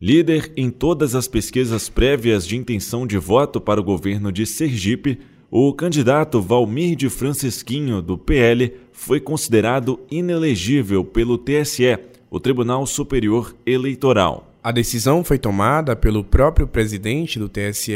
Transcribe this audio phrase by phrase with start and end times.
[0.00, 5.20] Líder em todas as pesquisas prévias de intenção de voto para o governo de Sergipe,
[5.48, 11.96] o candidato Valmir de Francisquinho, do PL, foi considerado inelegível pelo TSE,
[12.28, 14.52] o Tribunal Superior Eleitoral.
[14.60, 17.94] A decisão foi tomada pelo próprio presidente do TSE,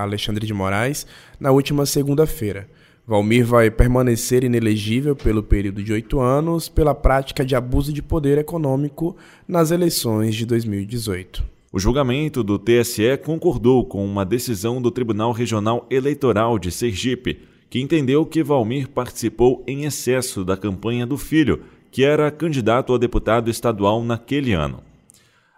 [0.00, 1.04] Alexandre de Moraes,
[1.40, 2.68] na última segunda-feira.
[3.06, 8.38] Valmir vai permanecer inelegível pelo período de oito anos pela prática de abuso de poder
[8.38, 9.16] econômico
[9.48, 11.42] nas eleições de 2018.
[11.72, 17.80] O julgamento do TSE concordou com uma decisão do Tribunal Regional Eleitoral de Sergipe, que
[17.80, 21.60] entendeu que Valmir participou em excesso da campanha do filho,
[21.90, 24.82] que era candidato a deputado estadual naquele ano.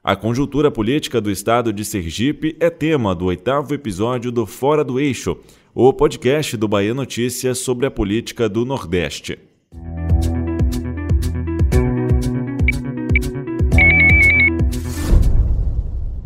[0.04, 4.98] A conjuntura política do estado de Sergipe é tema do oitavo episódio do Fora do
[4.98, 5.38] Eixo
[5.74, 9.38] o podcast do Bahia Notícias sobre a política do Nordeste.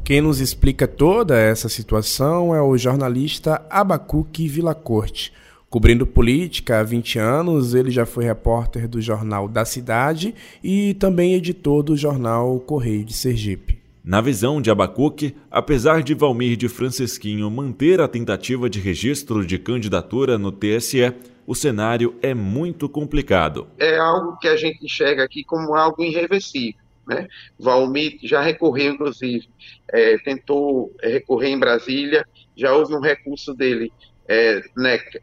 [0.02, 5.32] Quem nos explica toda essa situação é o jornalista Abacuque Vilacorte.
[5.70, 11.34] Cobrindo política há 20 anos, ele já foi repórter do jornal da Cidade e também
[11.34, 13.85] editor do jornal Correio de Sergipe.
[14.06, 19.58] Na visão de Abacuque, apesar de Valmir de Francisquinho manter a tentativa de registro de
[19.58, 21.12] candidatura no TSE,
[21.44, 23.66] o cenário é muito complicado.
[23.76, 26.80] É algo que a gente enxerga aqui como algo irreversível.
[27.04, 27.26] Né?
[27.58, 29.48] Valmir já recorreu, inclusive,
[29.92, 32.24] é, tentou recorrer em Brasília,
[32.56, 33.92] já houve um recurso dele
[34.28, 34.62] é,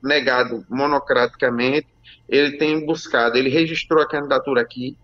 [0.04, 1.88] negado monocraticamente.
[2.28, 4.98] Ele tem buscado, ele registrou a candidatura aqui,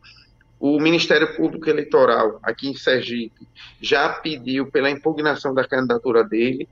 [0.60, 3.48] o Ministério Público Eleitoral, aqui em Sergipe,
[3.80, 6.68] já pediu pela impugnação da candidatura dele.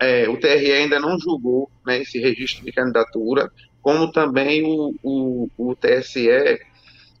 [0.00, 5.48] É, o TRE ainda não julgou né, esse registro de candidatura, como também o, o,
[5.56, 6.28] o TSE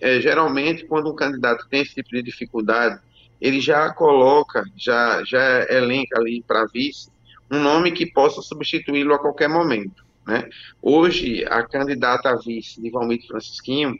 [0.00, 2.98] É, geralmente, quando um candidato tem esse tipo de dificuldade,
[3.40, 7.10] ele já coloca, já, já elenca ali para vice
[7.50, 10.04] um nome que possa substituí-lo a qualquer momento.
[10.26, 10.48] Né?
[10.80, 13.98] Hoje, a candidata a vice de Valmir Francisquinho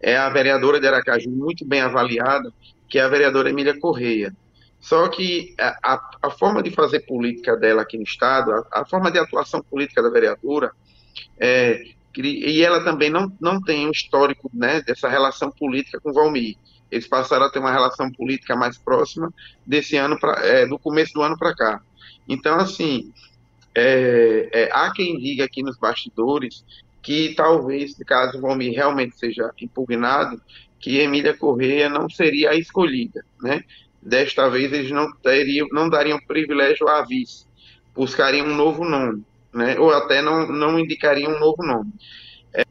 [0.00, 2.52] é a vereadora de Aracaju, muito bem avaliada,
[2.88, 4.34] que é a vereadora Emília Correia.
[4.80, 9.10] Só que a, a, forma de fazer política dela aqui no Estado, a, a forma
[9.10, 10.72] de atuação política da vereadora,
[11.38, 11.82] é,
[12.16, 16.56] e ela também não, não tem um histórico né, dessa relação política com Valmir.
[16.90, 19.32] Eles passaram a ter uma relação política mais próxima
[19.66, 21.82] desse ano, pra, é, do começo do ano para cá.
[22.28, 23.12] Então, assim,
[23.74, 26.64] é, é, há quem diga aqui nos bastidores
[27.02, 30.40] que talvez, caso o Valmir realmente seja impugnado,
[30.80, 33.64] que Emília Correia não seria a escolhida, né?
[34.00, 37.46] Desta vez eles não teriam, não dariam privilégio à vice,
[37.94, 39.78] buscariam um novo nome, né?
[39.78, 41.92] Ou até não, não indicariam um novo nome.
[42.54, 42.64] É,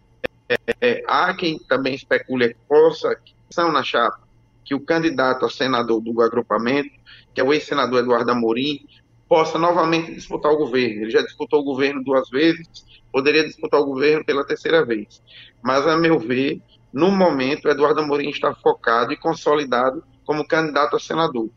[0.50, 3.18] é, é, há quem também especule possa,
[3.50, 4.20] são na chapa,
[4.64, 6.92] que o candidato a senador do agrupamento,
[7.34, 8.86] que é o ex-senador Eduardo Amorim,
[9.28, 11.04] possa novamente disputar o governo.
[11.04, 12.68] Ele já disputou o governo duas vezes,
[13.12, 15.22] poderia disputar o governo pela terceira vez.
[15.62, 16.62] Mas, a meu ver,
[16.94, 21.50] no momento, Eduardo Amorim está focado e consolidado como candidato a senador.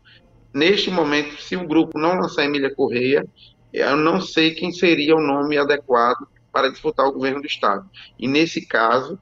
[0.53, 3.25] neste momento, se o grupo não lançar Emília Correia,
[3.71, 7.89] eu não sei quem seria o nome adequado para disputar o governo do Estado.
[8.17, 9.19] E nesse caso,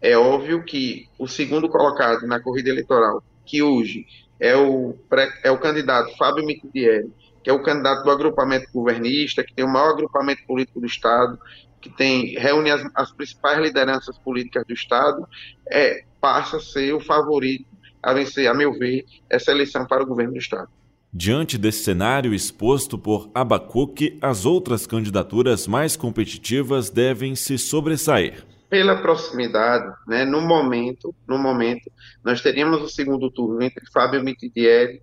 [0.00, 4.06] é óbvio que o segundo colocado na corrida eleitoral, que hoje
[4.38, 4.96] é o,
[5.42, 7.10] é o candidato Fábio Mitidieri,
[7.42, 11.38] que é o candidato do agrupamento governista, que tem o maior agrupamento político do Estado,
[11.80, 15.26] que tem reúne as, as principais lideranças políticas do Estado,
[15.68, 17.66] é, passa a ser o favorito
[18.08, 20.68] a vencer, a meu ver, essa eleição para o governo do Estado.
[21.12, 28.44] Diante desse cenário exposto por Abacuque, as outras candidaturas mais competitivas devem se sobressair.
[28.68, 31.90] Pela proximidade, né, no momento, no momento,
[32.22, 35.00] nós teríamos o segundo turno entre Fábio Mitidieri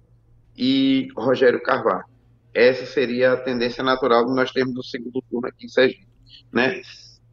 [0.56, 2.06] e Rogério Carvalho.
[2.54, 6.08] Essa seria a tendência natural de nós termos o segundo turno aqui em Sergipe,
[6.54, 6.82] né?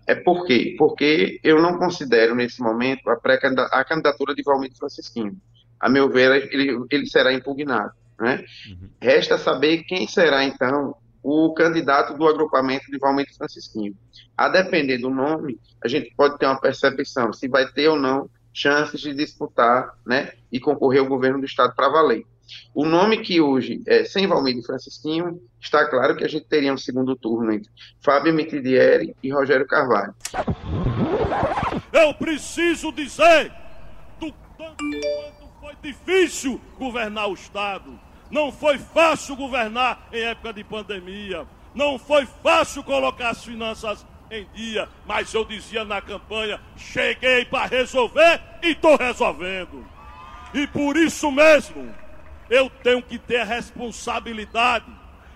[0.06, 0.74] É por quê?
[0.78, 5.36] Porque eu não considero nesse momento a, a candidatura de Valmir Francisquinho.
[5.82, 7.92] A meu ver, ele, ele será impugnado.
[8.18, 8.44] Né?
[8.70, 8.88] Uhum.
[9.00, 13.96] Resta saber quem será, então, o candidato do agrupamento de Valmente Francisquinho.
[14.36, 18.30] A depender do nome, a gente pode ter uma percepção se vai ter ou não
[18.54, 22.24] chances de disputar né, e concorrer ao governo do Estado para valer.
[22.74, 26.78] O nome que hoje é sem Valmir Francisquinho, está claro que a gente teria um
[26.78, 27.70] segundo turno entre
[28.00, 30.14] Fábio Mitidieri e Rogério Carvalho.
[31.92, 33.52] Eu preciso dizer
[34.20, 35.41] do tanto quanto
[35.80, 37.98] foi difícil governar o Estado
[38.32, 41.46] não foi fácil governar em época de pandemia.
[41.74, 44.88] Não foi fácil colocar as finanças em dia.
[45.06, 49.86] Mas eu dizia na campanha: cheguei para resolver e estou resolvendo.
[50.54, 51.94] E por isso mesmo,
[52.48, 54.86] eu tenho que ter a responsabilidade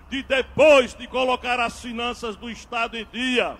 [0.09, 3.55] de, depois de colocar as finanças do Estado em dia,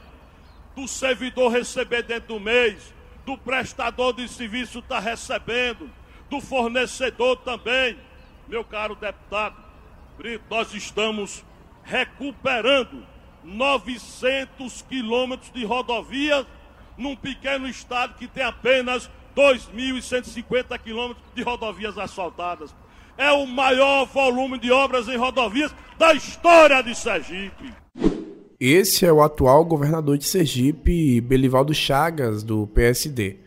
[0.75, 2.91] do servidor receber dentro do mês,
[3.23, 5.87] do prestador de serviço estar tá recebendo,
[6.29, 7.97] do fornecedor também
[8.47, 9.67] meu caro deputado
[10.17, 11.45] Brito, nós estamos
[11.83, 13.03] recuperando
[13.43, 16.45] 900 quilômetros de rodovias
[16.97, 22.73] num pequeno estado que tem apenas 2.150 quilômetros de rodovias asfaltadas.
[23.15, 27.71] É o maior volume de obras em rodovias da história de Sergipe.
[28.59, 33.37] Esse é o atual governador de Sergipe, Belivaldo Chagas, do PSD.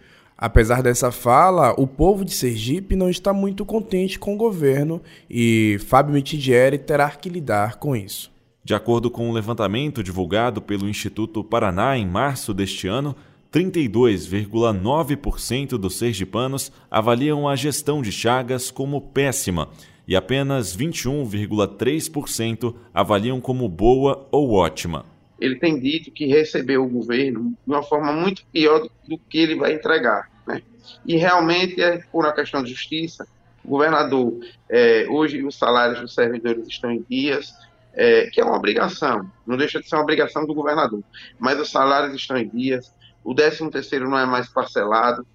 [0.41, 5.79] Apesar dessa fala, o povo de Sergipe não está muito contente com o governo e
[5.87, 8.33] Fábio Mitidieri terá que lidar com isso.
[8.65, 13.15] De acordo com um levantamento divulgado pelo Instituto Paraná em março deste ano,
[13.53, 19.69] 32,9% dos sergipanos avaliam a gestão de Chagas como péssima
[20.09, 25.05] e apenas 21,3% avaliam como boa ou ótima
[25.41, 29.55] ele tem dito que recebeu o governo de uma forma muito pior do que ele
[29.57, 30.31] vai entregar.
[30.47, 30.63] Né?
[31.07, 33.27] E realmente é por uma questão de justiça.
[33.65, 34.39] O governador,
[34.69, 37.55] é, hoje os salários dos servidores estão em dias,
[37.95, 41.03] é, que é uma obrigação, não deixa de ser uma obrigação do governador,
[41.39, 42.95] mas os salários estão em dias,
[43.25, 45.27] o 13 terceiro não é mais parcelado,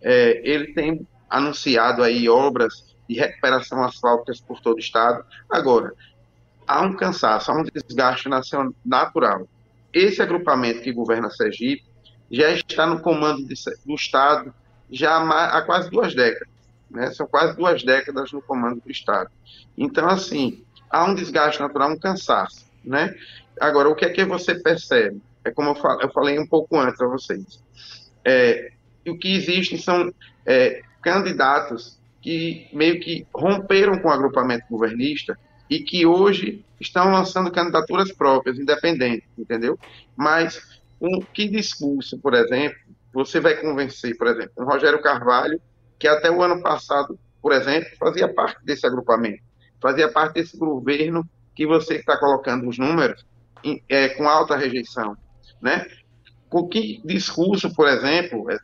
[0.00, 5.24] é, ele tem anunciado aí obras de recuperação asfálticas por todo o estado.
[5.50, 5.92] Agora,
[6.66, 8.28] há um cansaço, há um desgaste
[8.84, 9.46] natural
[9.94, 11.84] esse agrupamento que governa Sergipe
[12.30, 13.54] já está no comando de,
[13.86, 14.52] do Estado
[14.90, 16.48] já há, há quase duas décadas.
[16.90, 17.10] Né?
[17.12, 19.30] São quase duas décadas no comando do Estado.
[19.76, 22.64] Então, assim, há um desgaste natural, um cansaço.
[22.84, 23.14] Né?
[23.60, 25.20] Agora, o que é que você percebe?
[25.44, 27.62] É como eu, fal eu falei um pouco antes a vocês.
[28.24, 28.72] É,
[29.06, 30.12] o que existem são
[30.46, 37.50] é, candidatos que meio que romperam com o agrupamento governista e que hoje estão lançando
[37.50, 39.78] candidaturas próprias, independentes, entendeu?
[40.16, 42.78] Mas um que discurso, por exemplo,
[43.12, 45.60] você vai convencer, por exemplo, o Rogério Carvalho,
[45.98, 49.42] que até o ano passado, por exemplo, fazia parte desse agrupamento,
[49.80, 53.24] fazia parte desse governo que você está colocando os números
[53.88, 55.16] é, com alta rejeição,
[55.62, 55.86] né?
[56.48, 58.58] Com que discurso, por exemplo, é,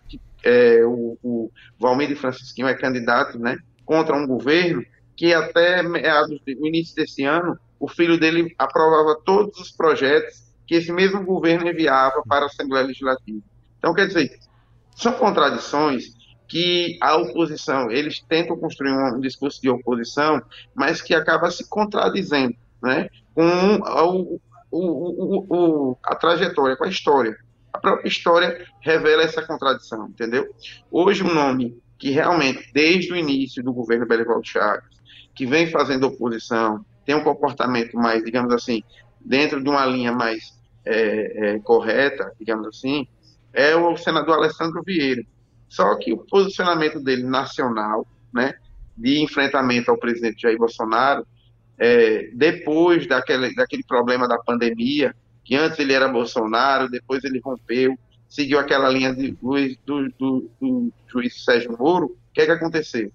[0.44, 4.84] é, o, o Valmir Francisquinho é candidato, né, contra um governo
[5.20, 10.74] que até meados do início desse ano, o filho dele aprovava todos os projetos que
[10.74, 13.42] esse mesmo governo enviava para a Assembleia Legislativa.
[13.76, 14.30] Então, quer dizer,
[14.96, 16.04] são contradições
[16.48, 20.40] que a oposição, eles tentam construir um discurso de oposição,
[20.74, 27.36] mas que acaba se contradizendo né, com o, o, o, a trajetória, com a história.
[27.74, 30.48] A própria história revela essa contradição, entendeu?
[30.90, 34.99] Hoje, um nome que realmente, desde o início do governo Belivaldo Chagas,
[35.40, 38.82] que vem fazendo oposição, tem um comportamento mais, digamos assim,
[39.18, 40.52] dentro de uma linha mais
[40.84, 43.08] é, é, correta, digamos assim,
[43.54, 45.22] é o senador Alessandro Vieira.
[45.66, 48.52] Só que o posicionamento dele nacional, né,
[48.94, 51.26] de enfrentamento ao presidente Jair Bolsonaro,
[51.78, 57.98] é, depois daquele, daquele problema da pandemia, que antes ele era Bolsonaro, depois ele rompeu,
[58.28, 63.10] seguiu aquela linha de, do, do, do juiz Sérgio Moro, o que é que aconteceu?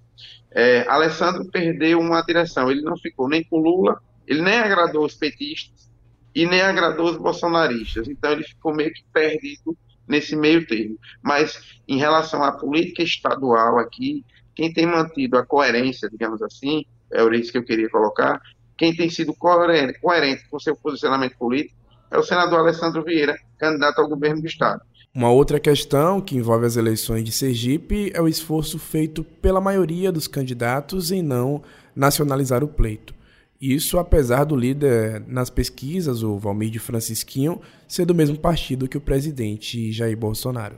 [0.51, 5.15] É, Alessandro perdeu uma direção, ele não ficou nem com Lula, ele nem agradou os
[5.15, 5.91] petistas
[6.33, 10.97] e nem agradou os bolsonaristas, então ele ficou meio que perdido nesse meio termo.
[11.21, 17.23] Mas em relação à política estadual aqui, quem tem mantido a coerência, digamos assim, é
[17.35, 18.41] isso que eu queria colocar,
[18.77, 21.75] quem tem sido coerente, coerente com seu posicionamento político
[22.11, 24.81] é o senador Alessandro Vieira, candidato ao governo do Estado.
[25.15, 30.11] Uma outra questão que envolve as eleições de Sergipe é o esforço feito pela maioria
[30.11, 31.63] dos candidatos em não
[31.95, 33.15] nacionalizar o pleito.
[33.61, 38.97] Isso apesar do líder nas pesquisas, o Valmir de Francisquinho, ser do mesmo partido que
[38.97, 40.75] o presidente Jair Bolsonaro.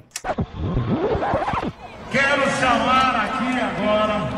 [2.11, 4.36] Quero chamar aqui agora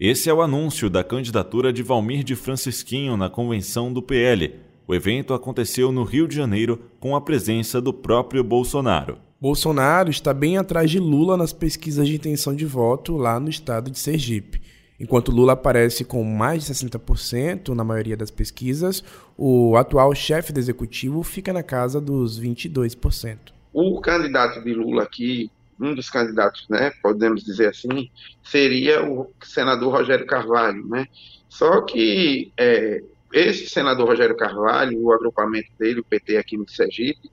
[0.00, 4.54] Esse é o anúncio da candidatura de Valmir de Francisquinho na convenção do PL.
[4.86, 9.18] O evento aconteceu no Rio de Janeiro com a presença do próprio Bolsonaro.
[9.40, 13.90] Bolsonaro está bem atrás de Lula nas pesquisas de intenção de voto lá no estado
[13.90, 14.62] de Sergipe.
[15.00, 19.04] Enquanto Lula aparece com mais de 60% na maioria das pesquisas,
[19.36, 23.38] o atual chefe do executivo fica na casa dos 22%.
[23.72, 25.50] O candidato de Lula aqui,
[25.80, 28.10] um dos candidatos, né, podemos dizer assim,
[28.42, 31.06] seria o senador Rogério Carvalho, né?
[31.48, 33.00] Só que é,
[33.32, 37.30] esse senador Rogério Carvalho, o agrupamento dele, o PT aqui no Sergipe,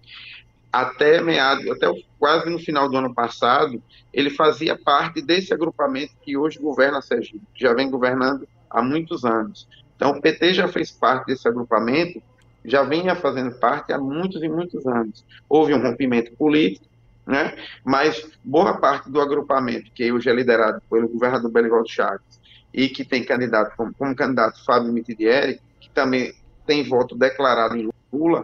[0.76, 1.88] até meado, até
[2.20, 3.82] quase no final do ano passado,
[4.14, 9.70] ele fazia parte desse agrupamento que hoje governa Sergipe, já vem governando há muitos anos.
[9.96, 12.22] Então, o PT já fez parte desse agrupamento,
[12.66, 15.24] já vinha fazendo parte há muitos e muitos anos.
[15.48, 16.86] Houve um rompimento político,
[17.26, 17.56] né?
[17.86, 22.42] Mas boa parte do agrupamento, que hoje é liderado pelo governador Belivaldo Chaves,
[22.74, 26.34] e que tem candidato como, como candidato Fábio Mitidieri, que também
[26.66, 28.44] tem voto declarado em Lula,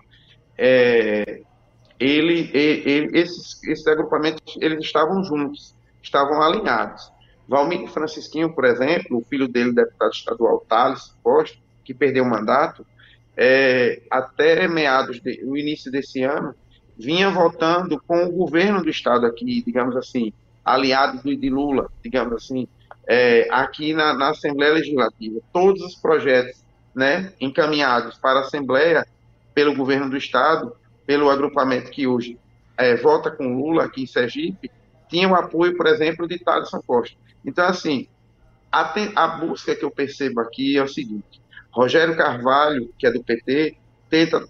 [0.57, 1.41] é,
[2.01, 7.11] ele, ele, esses, esses agrupamentos eles estavam juntos, estavam alinhados.
[7.47, 12.85] Valmir Francisquinho, por exemplo, o filho dele, deputado estadual Thales Costa, que perdeu o mandato,
[13.37, 16.55] é, até meados do início desse ano,
[16.97, 20.33] vinha votando com o governo do estado aqui, digamos assim,
[20.65, 22.67] aliado de Lula, digamos assim,
[23.07, 25.39] é, aqui na, na, Assembleia Legislativa.
[25.53, 26.63] Todos os projetos
[26.95, 29.05] né, encaminhados para a Assembleia
[29.53, 30.75] pelo governo do estado,
[31.11, 32.39] pelo agrupamento que hoje
[32.77, 34.71] é, vota com Lula aqui em Sergipe,
[35.09, 37.17] tinham apoio, por exemplo, de Thaleson Costa.
[37.45, 38.07] Então, assim,
[38.71, 43.21] a, a busca que eu percebo aqui é o seguinte, Rogério Carvalho, que é do
[43.21, 43.75] PT,
[44.09, 44.47] tenta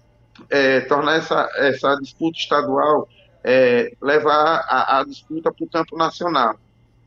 [0.48, 3.08] é, tornar essa, essa disputa estadual,
[3.42, 6.54] é, levar a, a disputa para o campo nacional,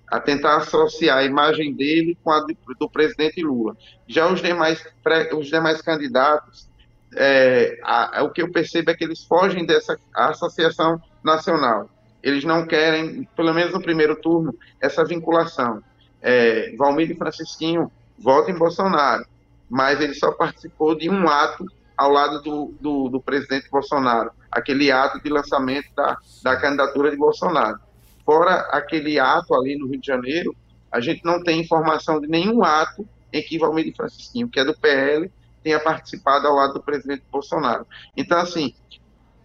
[0.05, 3.77] a tentar associar a imagem dele com a do, do presidente Lula.
[4.05, 4.85] Já os demais,
[5.33, 6.67] os demais candidatos,
[7.15, 11.89] é, a, a, o que eu percebo é que eles fogem dessa associação nacional.
[12.21, 15.81] Eles não querem, pelo menos no primeiro turno, essa vinculação.
[16.21, 19.25] É, Valmir e Francisquinho votam em Bolsonaro,
[19.69, 24.91] mas ele só participou de um ato ao lado do, do, do, presidente Bolsonaro, aquele
[24.91, 27.79] ato de lançamento da, da candidatura de Bolsonaro.
[28.25, 30.55] Fora aquele ato ali no Rio de Janeiro,
[30.91, 34.65] a gente não tem informação de nenhum ato em que Valmir de Francisquinho, que é
[34.65, 35.31] do PL,
[35.65, 37.87] tenha participado ao lado do presidente Bolsonaro.
[38.15, 38.75] Então, assim,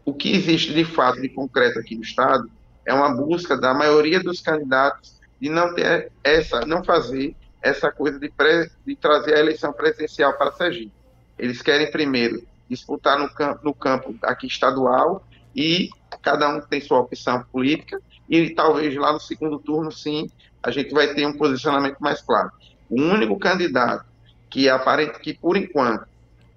[0.04, 2.50] o que existe de fato, de concreto aqui no Estado,
[2.84, 8.18] é uma busca da maioria dos candidatos de não ter essa, não fazer essa coisa
[8.18, 10.92] de, pré, de trazer a eleição presidencial para Sergipe.
[11.38, 15.24] Eles querem primeiro disputar no campo, no campo aqui estadual
[15.56, 15.88] e
[16.20, 17.98] cada um tem sua opção política
[18.28, 20.30] e talvez lá no segundo turno, sim,
[20.62, 22.50] a gente vai ter um posicionamento mais claro.
[22.90, 24.04] O único candidato
[24.50, 26.10] que aparente que por enquanto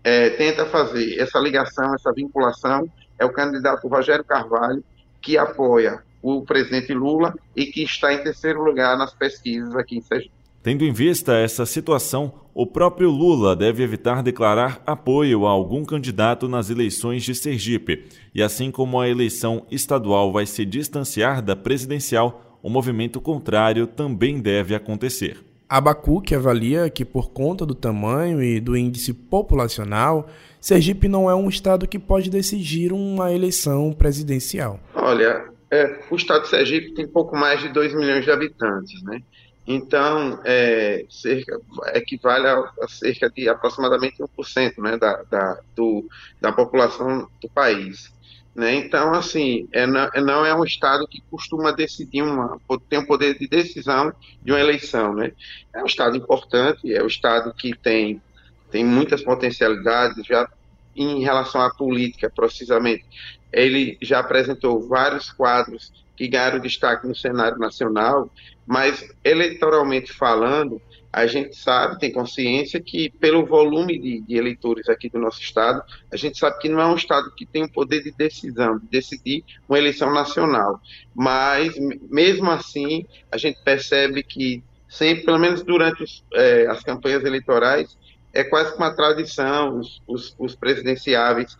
[0.03, 4.83] é, tenta fazer essa ligação, essa vinculação é o candidato Rogério Carvalho,
[5.21, 10.01] que apoia o presidente Lula e que está em terceiro lugar nas pesquisas aqui em
[10.01, 10.33] Sergipe.
[10.61, 16.47] Tendo em vista essa situação, o próprio Lula deve evitar declarar apoio a algum candidato
[16.47, 18.05] nas eleições de Sergipe.
[18.33, 24.39] E assim como a eleição estadual vai se distanciar da presidencial, o movimento contrário também
[24.39, 25.43] deve acontecer.
[25.73, 30.29] A Abacuc avalia que, por conta do tamanho e do índice populacional,
[30.61, 34.79] Sergipe não é um estado que pode decidir uma eleição presidencial.
[34.93, 39.23] Olha, é, o estado de Sergipe tem pouco mais de 2 milhões de habitantes, né?
[39.65, 41.59] Então, é, cerca,
[41.95, 46.07] equivale a, a, cerca de aproximadamente 1% né, da, da, do,
[46.39, 48.13] da população do país.
[48.55, 48.75] Né?
[48.75, 53.47] Então, assim, é, não é um Estado que costuma decidir, uma, tem um poder de
[53.47, 55.15] decisão de uma eleição.
[55.15, 55.31] Né?
[55.73, 58.21] É um Estado importante, é um Estado que tem,
[58.69, 60.47] tem muitas potencialidades, já
[60.95, 63.03] em relação à política, precisamente.
[63.51, 68.29] Ele já apresentou vários quadros que ganharam destaque no cenário nacional,
[68.67, 70.79] mas eleitoralmente falando,
[71.13, 75.83] a gente sabe, tem consciência que, pelo volume de, de, eleitores aqui do nosso estado,
[76.11, 78.87] a gente sabe que não é um estado que tem o poder de decisão, de
[78.87, 80.81] decidir uma eleição nacional.
[81.13, 81.75] Mas,
[82.09, 87.95] mesmo assim, a gente percebe que, sempre, pelo menos durante os, é, as campanhas eleitorais,
[88.33, 91.55] é quase uma tradição os, os, os presidenciáveis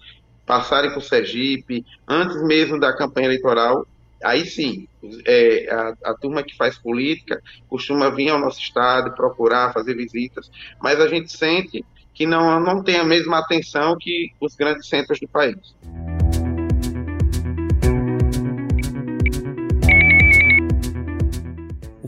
[0.48, 3.86] passarem por Sergipe, antes mesmo da campanha eleitoral,
[4.24, 4.88] aí sim,
[5.25, 10.50] é, a, a, turma que faz política costuma vir ao nosso estado, procurar, fazer visitas,
[10.82, 15.20] mas a gente sente que não, não tem a mesma atenção que os grandes centros
[15.20, 15.75] do país.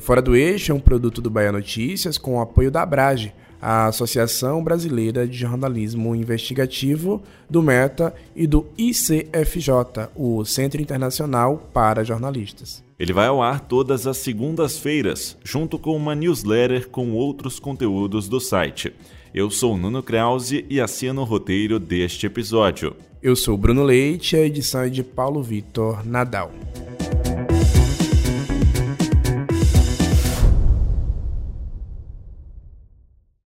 [0.06, 3.88] Fora do Eixo é um produto do Bahia Notícias com o apoio da Abrage, a
[3.88, 12.84] Associação Brasileira de Jornalismo Investigativo, do META e do ICFJ, o Centro Internacional para Jornalistas.
[13.00, 18.40] Ele vai ao ar todas as segundas-feiras, junto com uma newsletter com outros conteúdos do
[18.40, 18.94] site.
[19.34, 22.96] Eu sou Nuno Krause e assino o roteiro deste episódio.
[23.24, 26.52] Eu sou Bruno Leite a edição é de Paulo Vitor Nadal.